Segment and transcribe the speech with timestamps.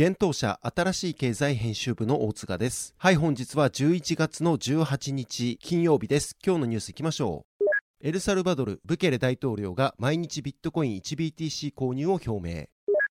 [0.00, 2.94] 現当社新しい経済編集部の大塚です。
[2.98, 6.36] はい、本日は11月の18日金曜日です。
[6.40, 7.64] 今日のニュースいきましょう。
[8.06, 12.66] エルサルバドル、ブケレ大統領が毎日ビットコイン 1BTC 購入を表明。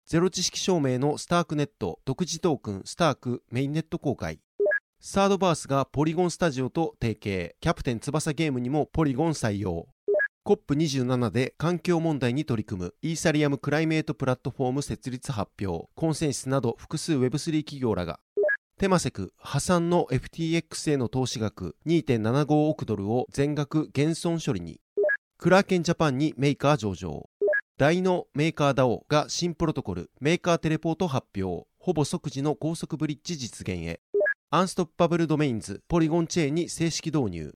[0.07, 4.41] ゼロ知識証明のスタークネット独自トークンスタークメインネット公開。
[5.01, 7.57] サードバースがポリゴンスタジオと提携。
[7.61, 9.87] キャプテン翼ゲームにもポリゴン採用。
[10.47, 15.89] COP27 で環境問題に取り組むイーサリアムクライメートプラットフォーム設立発表。
[15.95, 18.21] コンセンシスなど複数 Web3 企業らが
[18.79, 24.81] テマセク破産の FTX への投資額2.75億ドルを全額減損処理に
[25.37, 27.29] クラーケンジャパンにメーカー上場。
[27.77, 31.67] 大のメーカー DAO が新プロトコルメーカーテレポート発表。
[31.79, 34.01] ほぼ即時の高速ブリッジ実現へ。
[34.51, 37.55] アンストッパブルドメインズポリゴンチェーンに正式導入。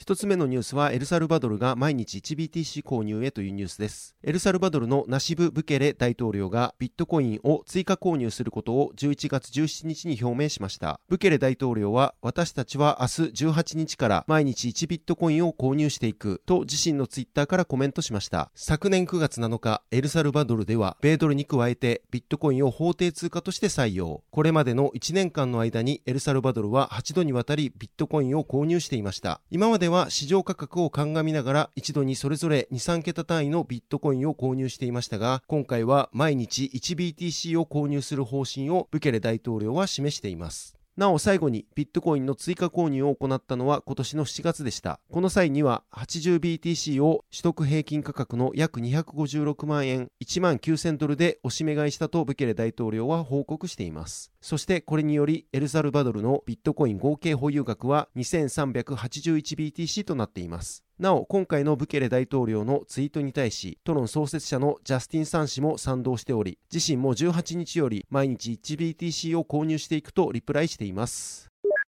[0.00, 4.16] 一つ目のニュースはエルサルバドルが毎日 1BTC 購入へというニュースです。
[4.22, 10.98] エルサルバドルのナシブ・ブケレ大統領がビットコインを追加購入することを11月17日に表明しました。
[11.10, 18.50] ブケレ大統領は私たちは明日18日から毎日1ビットコインを購入していくと自身のツイッターからコメントしました。
[18.54, 24.22] 昨年9月7日、エルサルバドルでは米ドルに加えてビットコインを法定通貨として採用。
[24.30, 29.42] これまでの1年間の間にエルサルバドルは8度にわたりビットコインを購入していました。
[29.50, 40.79] 今までは市場価格を鑑みながら一度にそれぞれ2、3桁単位のビットコインを購入していましたが、今回は毎日 1BTC を購入する方針をブケレ大統領は示しています。
[40.96, 45.00] なお最後にビットコインの追加購入を行ったのは今年の7月でした。
[45.10, 54.32] この際には 80BTC を取得平均価格の約256万円、1万9000ドルでおしめ買いしたとブケレ大統領は報告しています。
[54.40, 60.84] そしてこれによりエルサルバドルのビットコイン合計保有額は 2381BTC となっています。
[61.00, 71.48] なお、今回のブケレ大統領のツイートに対し、トロン創設者のジャスティン・サン氏も賛同しており、自身も18日より毎日 1BTC を購入していくとリプライしています。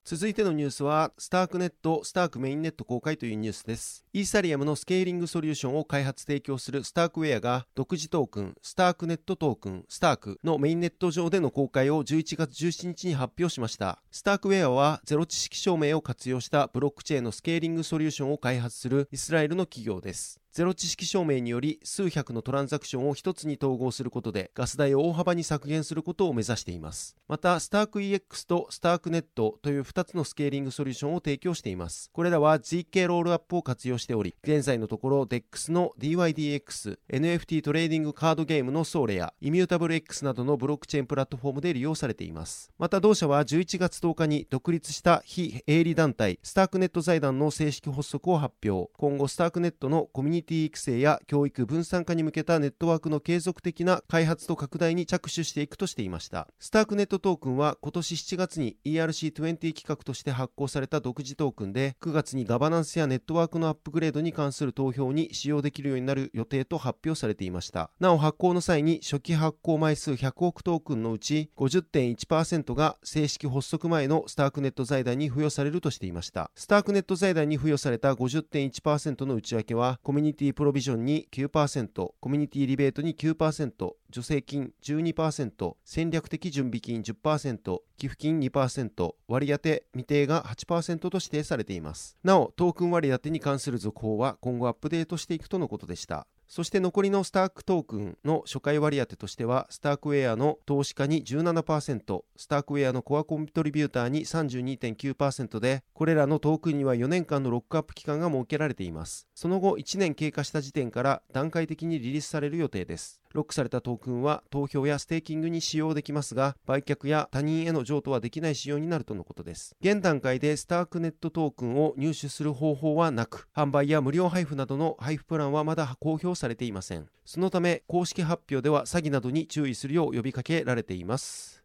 [0.05, 4.02] 続いてのニュースは、スタークネット、スタークメインネット公開というニュースです。
[4.15, 14.03] イーサリアムのスケーリングソリューションを開発提供するスタークウェアが、独自トークン、スタークネットトークン、スタークのメインネット上での公開を11月17日に発表しました。
[14.11, 20.43] スタークウェアは、ゼロ知識証明を活用したブロックチェーンのスケーリングソリューションを開発するイスラエルの企業です。
[20.53, 27.17] ゼロ知識証明により数百のトランザクションを一つに統合することでガス代を大幅に削減することを目指しています。
[27.27, 32.11] また、スターク EX とスタークネットという2つのスケーリングソリューションを提供しています。
[32.13, 42.71] これらは GK ロールアップを活用しており、現在のところ DEX の DYDX、NFT トレーディングカードゲームのソラーレやイミュータブル X などのブロックチェーンプラットフォームで利用されています。
[42.79, 48.91] また同社は11月10日に独立した非営利団体スタークネット財団の正式発足を発表。
[48.97, 56.49] 今後スタークネットのコミュニティ育成や教育分散化に向けたネットワークの継続的な開発と拡大に着手していくとしていました。
[56.59, 67.91] スタークネットトークンは今年7月に ERC20 企画として発行された独自トークンで、9月にガバナンスやネットワークのアップグレードに関する投票に使用できるようになる予定と発表されていました。
[68.01, 76.51] なお発行の際に初期発行枚数100億トークンのうち50.1%が正式発足前のスタークネット財団に付与されるとしていました。
[76.55, 92.17] スタークネット財団に付与された50.1%の内訳は、コミュニティプロビジョンに9%、コミュニティリベートに9%、助成金12%、戦略的準備金10%、寄付金2%、割当未定が8%と指定されています。
[92.23, 96.27] なお、トークン割り当てに関する続報は今後アップデートしていくとのことでした。
[96.53, 109.27] そして残りのスタークトークンの初回割当としては、スタークウェアの投資家に17%、スタークウェアのコアコントリビューターに32.9%で、これらのトークンには4年間のロックアップ期間が設けられています。
[109.43, 113.21] その後、1年経過した時点から段階的にリリースされる予定です。
[113.35, 119.75] ロックされたトークンは投票やステーキングに使用できますが、売却や他人への譲渡はできない仕様になるとのことです。
[119.81, 127.09] 現段階でスタークネットトークンを入手する方法はなく、販売や無料配布などの配布プランはまだ公表されていません。
[127.25, 131.62] そのため、公式発表では詐欺などに注意するよう呼びかけられています。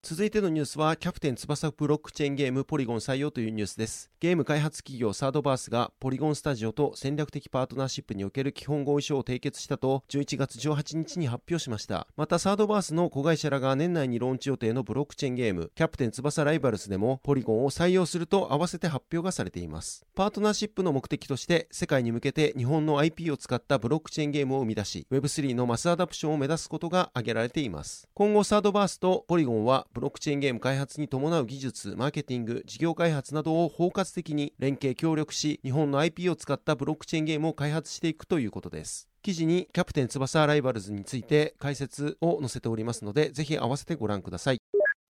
[0.00, 4.10] 続いてのニュースは、キャプテン翼ブロックチェーンゲームポリゴン採用というニュースです。
[4.20, 12.06] ゲーム開発企業サードバースがポリゴンスタジオと戦略的パートナーシップにおける基本合意書を締結したと11月18日に発表しました。
[12.16, 20.06] またサードバースの子会社らが年内にローンチ予定のブロックチェーンゲーム、キャプテン翼ライバルスでもポリゴンを採用すると合わせて発表がされています。
[20.14, 28.08] パートナーシップの目的として世界に向けて日本の IP を使ったブロックチェーンゲームを生み出し、Web3 のマスアダプションを目指すことが挙げられています。
[28.14, 39.08] 今後サードバースとポリゴンはブロックチェーンゲーム開発に伴う技術、マーケティング、事業開発などを包括的に連携協力し、日本の IP を使ったブロックチェーンゲームを開発していくということです。
[39.22, 44.58] 記事にキャプテン翼ライバルズについて解説を載せておりますので、ぜひ合わせてご覧ください。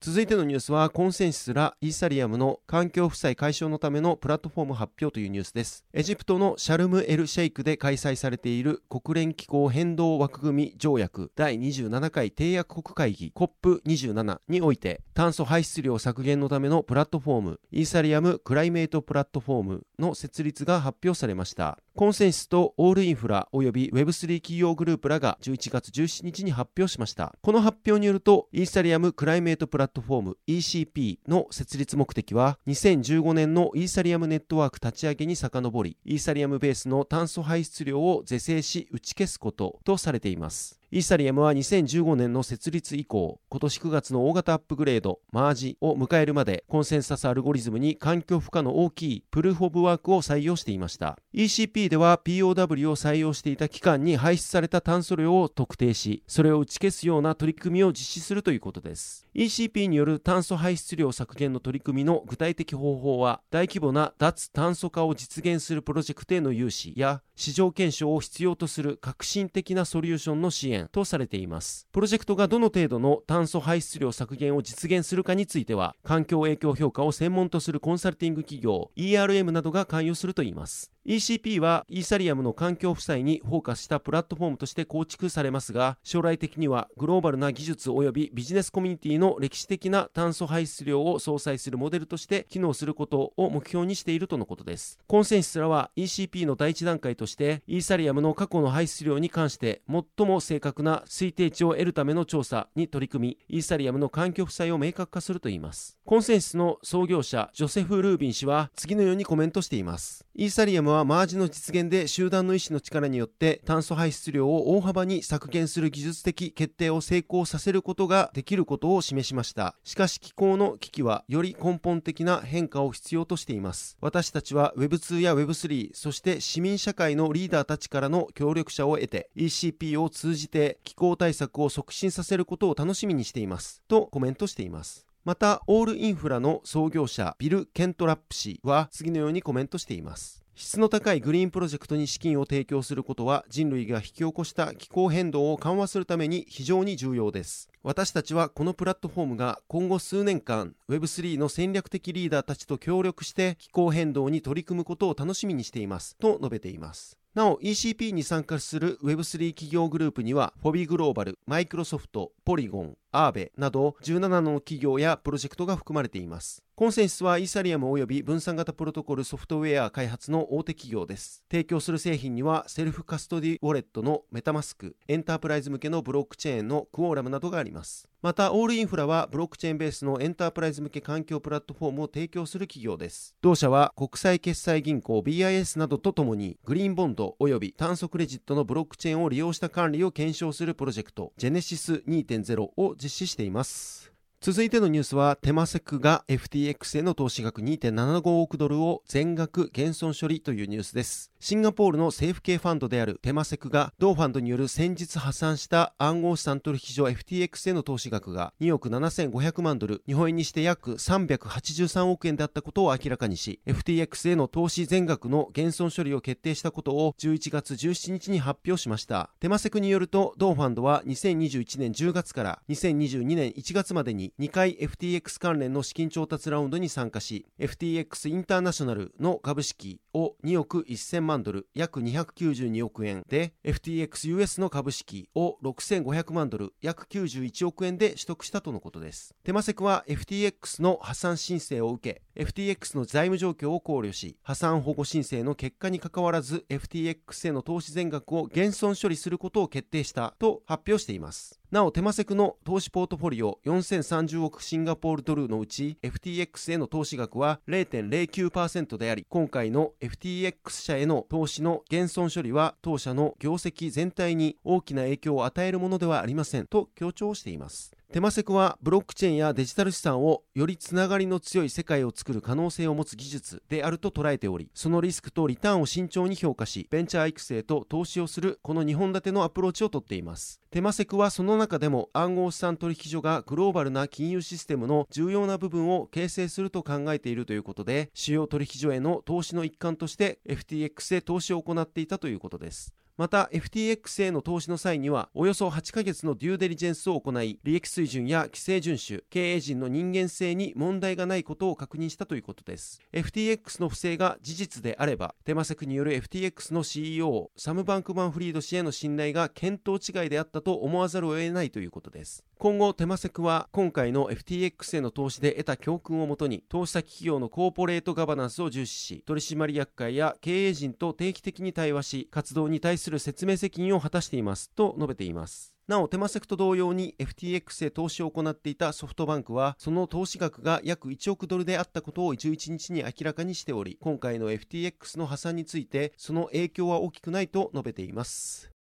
[0.01, 5.85] 続いてのニュースは、コンセンシスらイーサリアムの環境負債解消のためのプラットフォーム発表というニュースです。
[5.93, 21.77] エジプトのシャルム・エル・シェイクで開催されている国連気候変動枠組み条約第27回締約国会議 COP27 において、炭素排出量削減のためのプラットフォーム、イーサリアム・クライメート・プラットフォームの設立が発表されました。
[21.97, 27.35] コンセンシスとオールインフラ及び Web3 企業グループらが11月17日に発表しました。
[27.43, 40.81] この発表によると、イーサリアム・クライメート・プラットットフォーム ECP の設立目的は、2015年のイーサリアムネットワーク立ち上げに遡り、イーサリアムベースの炭素排出量を是正し打ち消すこととされています。
[40.91, 51.19] イーサリアムは2015年の設立以降、今年9月の大型アップグレード、マージを迎えるまで、コンセンサスアルゴリズムに環境負荷の大きいプルーフオブワークを採用していました。
[51.35, 59.27] ECP では POW を採用していた期間に排出された炭素量を特定し、それを打ち消すような取り組みを実施するということです。
[59.35, 71.87] ECP による炭素排出量削減の取り組みの具体的方法は、大規模な脱炭素化を実現するプロジェクトへの融資や、市場検証を必要とする革新的なソリューションの支援とされています。
[71.93, 80.91] プロジェクトがどの程度の炭素排出量削減を実現するかについては、環境影響評価を専門とするコンサルティング企業 ERM などが関与するといいます。
[81.09, 94.99] ECP はイーサリアムの環境負債にフォーカスしたプラットフォームとして構築されますが、将来的にはグローバルな技術及びビジネスコミュニティの歴史的な炭素排出量を相殺するモデルとして機能することを目標にしているとのことです。
[95.07, 105.97] コンセンシスらは ECP の第一段階としてイーサリアムの過去の排出量に関して最も正確な推定値を得るための調査に取り組み、イーサリアムの環境負債を明確化するといいます。
[106.05, 110.27] コンセンシスの創業者ジョセフ・ルービン氏は次のようにコメントしています。
[110.41, 119.75] イーサリアムはマージの実現で集団の意思の力によって炭素排出量を大幅に削減する技術的決定を成功させることができることを示しました。
[119.83, 123.97] しかし気候の危機はより根本的な変化を必要としています。
[124.01, 133.83] 私たちは Web2 や Web3、そして市民社会のリーダーたちからの協力者を得て ECP を通じて気候対策を促進させることを楽しみにしています。
[133.89, 135.08] とコメントしています。
[135.29, 140.43] また、オールインフラの創業者ビル・ケントラップ氏は次のようにコメントしています。
[140.55, 147.69] 質の高いグリーンプロジェクトに資金を提供することは人類が引き起こした気候変動を緩和するために非常に重要です。
[147.83, 157.19] 私たちはこのプラットフォームが今後数年間 Web3 の戦略的リーダーたちと協力して気候変動に取り組むことを楽しみにしていますと述べています。
[157.35, 166.63] なお ECP に参加する Web3 企業グループにはフォビグローバル、マイクロソフト、ポリゴン、アーベなど17の企業やプロジェクトが含まれています。
[166.79, 171.43] コンセンシスはイーサリアム及び分散型プロトコルソフトウェア開発の大手企業です。
[171.51, 178.09] 提供する製品にはセルフカストディウォレットのメタマスク、エンタープライズ向けのブロックチェーンのクオーラムなどがあります。
[178.21, 183.35] また、オールインフラはブロックチェーンベースのエンタープライズ向け環境プラットフォームを提供する企業です。
[183.43, 194.08] 同社は国際決済銀行 BIS などとともにグリーンボンド及び炭素クレジットのブロックチェーンを利用した管理を検証するプロジェクトジェネシス2.0を実施しています。
[194.41, 201.33] 続いてのニュースは、テマセクが FTX への投資額2.75億ドルを全額減損処理というニュースです。
[201.41, 219.31] シンガポールの政府系ファンドであるテマセクが、同ファンドによる先日破産した暗号資産取引所 FTX への投資額が2億7500万ドル、日本円にして約383億円であったことを明らかにし、FTX への投資全額の減損処理を決定したことを11月17日に発表しました。
[219.41, 239.35] テマセクによると、同ファンドは2021年10月から2022年1月までに2回 FTX 関連の資金調達ラウンドに参加し FTX インターナショナルの株式を2億1000万ドル約292億円で FTXUS の株式を6500万ドル約91億円で取得したとのことです。
[239.45, 251.58] テマセクは FTX の破産申請を受け FTX の財務状況を考慮し破産保護申請の結果にかかわらず FTX への投資全額を減損処理することを決定したと発表しています。
[251.71, 267.98] なお、テマセクの投資ポートフォリオ4030億シンガポールドルのうち FTX への投資額は0.09%であり、今回の FTX 社への投資の減損処理は当社の業績全体に大きな影響を与えるものではありませんと強調しています。
[268.11, 280.59] テマセクはブロックチェーンやデジタル資産をよりつながりの強い世界を作る可能性を持つ技術であると捉えており、そのリスクとリターンを慎重に評価し、ベンチャー育成と投資をするこの2本立てのアプローチをとっています。
[280.71, 292.95] テマセクはその中でも暗号資産取引所がグローバルな金融システムの重要な部分を形成すると考えているということで、主要取引所への投資の一環として FTX へ投資を行っていたということです。
[293.19, 303.01] また FTX への投資の際にはおよそ8ヶ月のデューデリジェンスを行い利益水準や規制遵守経営陣の人間性に問題がないことを確認したということです。
[303.13, 312.45] FTX の不正が事実であればテマセクによる FTX の CEO サム・バンクマンフリード氏への信頼が見当違いであったと思わざるを得ないということです。
[312.59, 325.75] 今後、テマセクは今回の FTX への投資で得た教訓をもとに、投資先企業のコーポレートガバナンスを重視し、取締役会や経営陣と定期的に対話し、活動に対するする説明責任を果たしていますと述べています。
[325.87, 338.78] なお、テマセクと同様に FTX へ投資を行っていたソフトバンクは、その投資額が約1億ドルであったことを11日に明らかにしており、今回の FTX の破産について、その影響は大きくないと述べています。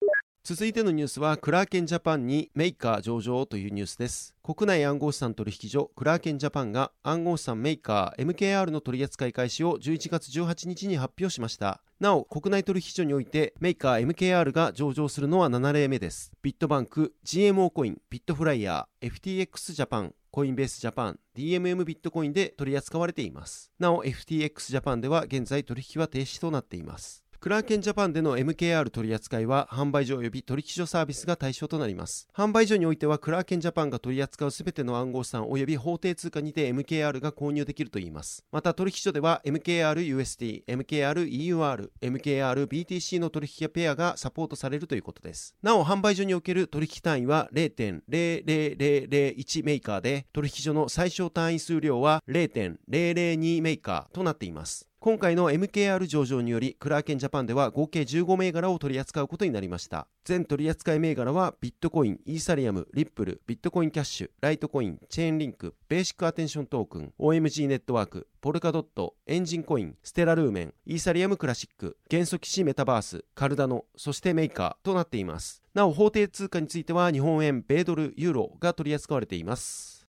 [0.44, 4.34] 続いてのニュースはクラーケンジャパンにメーカー上場というニュースです。
[4.42, 11.80] 国内暗号資産取引所クラーケンジャパンが暗号資産メーカー MKR の取扱い開始を11月18日に発表しました。
[12.00, 16.32] なお国内取引所においてメーカー MKR が上場するのは7例目です。
[16.42, 23.70] ビットバンク GMO コインビットフライヤー FTX ジャパンコインベースジャパン DMM ビットコインで取り扱われています。
[23.78, 27.21] なお FTX ジャパンでは現在取引は停止となっています。
[27.42, 32.28] クラーケンジャパンでの MKR 取扱いは販売所及び取引所サービスが対象となります。
[32.32, 38.44] 販売所においてはクラーケンジャパンが取り扱うすべての暗号資産及び法定通貨にて MKR が購入できるといいます。
[38.52, 45.56] また取引所では MKRUSD、MKREUR、MKRBTC の取引やペアがサポートされるということです。
[45.64, 54.91] なお販売所における取引単位は0.00001メーカーで取引所の最小単位数量は0.002メーカーとなっています。
[55.04, 60.06] 今回の MKR 上場によりクラーケンジャパンでは合計15銘柄を取り扱うことになりました。
[60.24, 75.64] 全取扱銘柄はビットコイン、イーサリアム、リップル、ビットコインキャッシュ、ライトコイン、チェーンリンク、ベーシックアテンショントークン、OMG ネットワーク、ポルカドット、エンジンコイン、ステラルーメン、イーサリアムクラシック、元素騎士メタバース、カルダノ、そしてメーカーとなっています。
[75.74, 80.01] なお法定通貨については日本円、米ドル、ユーロが取り扱われています。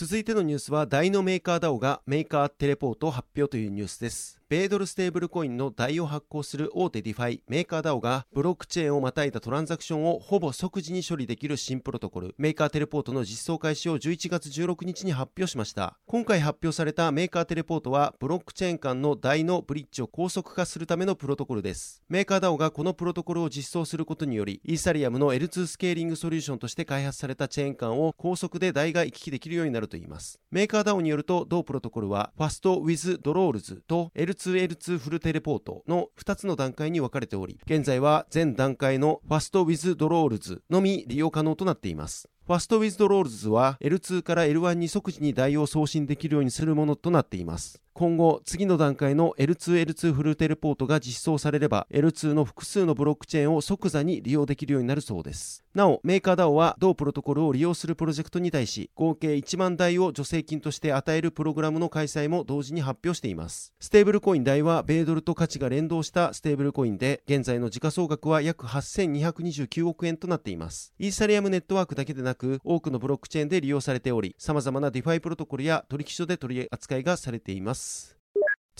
[0.00, 4.37] 続いてのニュースは大のメーカー DAO がメーカーテレポートを発表というニュースです。
[4.50, 12.34] 米ドルステーブルコインの DAI を発行する大手ディファイメーカー DAO がブロックチェーンをまたいだトランザクションをほぼ即時に処理できる新プロトコル。
[12.38, 15.98] メーカーテレポートの実装開始を11月16日に発表しました。
[16.06, 22.02] 今回発表されたメーカーテレポートはブロックチェーン間の DAI のブリッジを高速化するためのプロトコルです。
[22.08, 30.40] メーカー DAO がこのプロトコルを実装することによりイーサリアムの L2 スケーリングソリューションとして開発されたチェーン間を高速で DAI が行き来できるようになるといいます。
[30.50, 42.28] メーカー DAO によると同プロトコルはファストウィズドロールズと L2 L2L2 フルテレポートの2つの段階に分かれており、現在は全段階のファストウィズドロールズのみ利用可能となっています。
[42.46, 47.82] ファストウィズドロールズは L2 から L1 に即時に DAI を送信できるようにするものとなっています。
[47.98, 55.64] 今後次の段階の L2L2 フルテレポートが実装されれば L2 の複数のブロックチェーンを即座に利用できるようになるそうです。
[55.74, 63.72] なおメーカー DAO は同プロトコルを利用するプロジェクトに対し合計1万 DAI を助成金として与えるプログラムの開催も同時に発表しています。
[63.80, 70.94] ステーブルコイン DAI は米ドルと価値が連動したステーブルコインで現在の時価総額は約8229億円となっています。
[71.00, 77.87] イーサリアムネットワークだけでなく多くのブロックチェーンで利用されており様々なディファイプロトコルや取引所で取り扱いがされています。
[77.88, 78.17] Yes.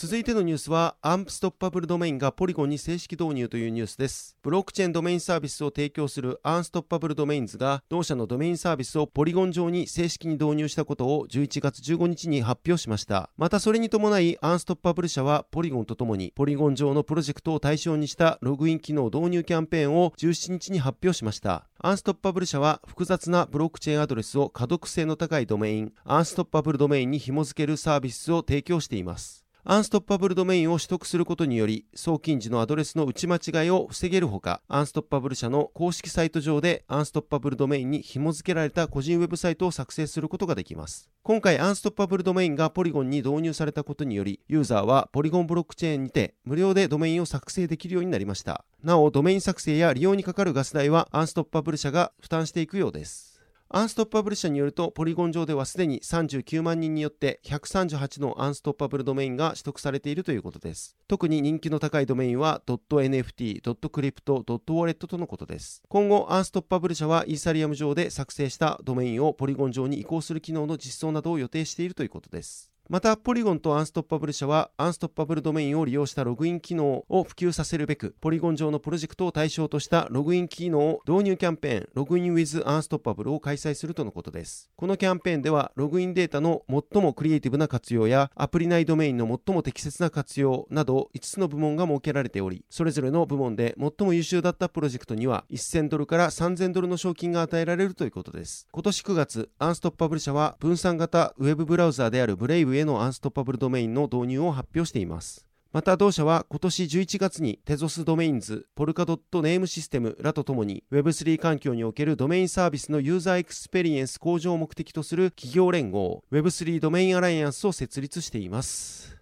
[0.01, 4.37] 続いてのニュースは、アンストッパブルドメインがポリゴンに正式導入というニュースです。
[4.45, 13.31] ブロックチェーンドメインサービスを提供するアンストッパブルドメインズが、同社のドメインサービスをポリゴン上に正式に導入したことを11月15日に発表しました。
[13.37, 21.67] またそれに伴い、アンストッパブル社はポリゴンとともに、ポリゴン上のプロジェクトを対象にしたログイン機能導入キャンペーンを17日に発表しました。
[21.81, 29.48] アンストッパブル社は複雑なブロックチェーンアドレスを可読性の高いドメイン、アンストッパブルドメインに紐付けるサービスを提供しています。
[29.71, 41.11] アンストッパブルドメインを取得することにより、送金時のアドレスの打ち間違いを防げるほか、アンストッパブル社の公式サイト上でアンストッパブルドメインに紐付けられた個人ウェブサイトを作成することができます。
[41.23, 48.65] 今回、アンストッパブルドメインがポリゴンに導入されたことにより、ユーザーはポリゴンブロックチェーンにて無料でドメインを作成できるようになりました。
[48.83, 53.28] なお、ドメイン作成や利用にかかるガス代はアンストッパブル社が負担していくようです。
[53.71, 60.97] アンストッパブル社によると、ポリゴン上ではすでに39万人によって138のアンストッパブルドメインが取得されているということです。
[61.07, 65.83] 特に人気の高いドメインは .nft、.crypto、.wallet とのことです。
[65.87, 72.71] 今後、アンストッパブル社はイーサリアム上で作成したドメインをポリゴン上に移行する機能の実装などを予定しているということです。
[72.91, 84.71] また、ポリゴンとアンストッパブル社は、アンストッパブルドメインを利用したログイン機能を普及させるべく、ポリゴン上のプロジェクトを対象としたログイン機能導入キャンペーン、ログイン with アンストッパブルを開催するとのことです。
[84.75, 98.67] このキャンペーンでは、ログインデータの最もクリエイティブな活用や、アプリ内ドメインの最も適切な活用など、5つの部門が設けられており、それぞれの部門で最も優秀だったプロジェクトには、1000ドルから3000ドルの賞金が与えられるということです。
[98.73, 105.49] 今年9月、アンストッパブル社は、分散型ウェブブラウザーであるブレイブへのアンストッパブルドメインの導入を発表しています。
[105.71, 119.18] また同社は今年11月にテゾスドメインズ、ポルカドットネームシステムらとともに Web3 環境におけるドメインサービスのユーザーエクスペリエンス向上を目的とする企業連合 Web3 ドメインアライアンスを設立しています。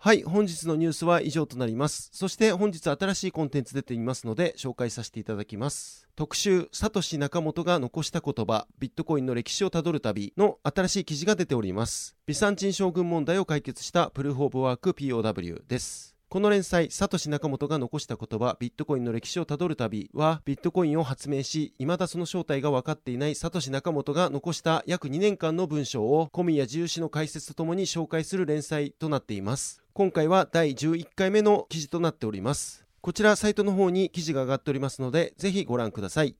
[0.00, 2.10] はい、本日のニュースは以上となります。
[2.12, 6.06] そして本日新しいコンテンツ出ていますので紹介させていただきます。
[6.14, 12.16] 特集、サトシ仲本が残した言葉、ビットコインの歴史をたどる旅の新しい記事が出ております。
[12.26, 16.18] ビサンチン将軍問題を解決したプルーフ・オブ・ワーク POW です。
[16.30, 29.82] この連載、サトシ仲本が残した言葉、ビットコインの歴史をたどる旅は、ビットコインを発明し、未だその正体が分かっていないサトシ仲本が残した約2年間の文章を、小宮自由氏の解説とともに紹介する連載となっています。
[29.98, 32.86] 今回は第11回目の記事となっております。
[33.00, 36.36] こちらサイトの方に記事が上がっておりますので、ぜひご覧ください。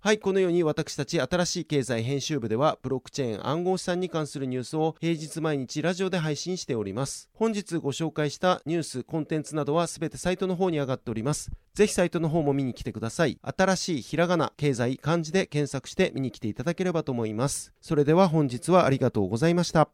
[0.00, 7.28] はい、このように私たち新しい経済編集部では、ブロックチェーン暗号資産に関するニュースを平日毎日ラジオで配信しております。
[7.34, 11.50] 本日ご紹介したニュース、コンテンツなどはすべてサイトの方に上がっております。
[11.74, 13.38] ぜひサイトの方も見に来てください。
[13.42, 17.74] 新しいひらがな、経済、漢字で検索して見に来ていただければと思います。
[17.82, 19.90] それでは本日はありがとうございました。